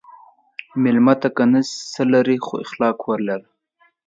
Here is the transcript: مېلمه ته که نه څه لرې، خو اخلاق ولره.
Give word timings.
مېلمه 0.83 1.13
ته 1.21 1.27
که 1.35 1.43
نه 1.51 1.61
څه 1.91 2.03
لرې، 2.11 2.37
خو 2.45 2.53
اخلاق 2.65 2.97
ولره. 3.03 3.39